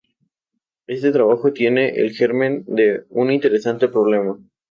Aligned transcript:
Este 0.87 1.11
trabajo 1.11 1.43
contiene 1.43 1.89
el 1.89 2.09
germen 2.13 2.63
de 2.65 3.05
un 3.09 3.31
interesante 3.31 3.87
problema. 3.87 4.35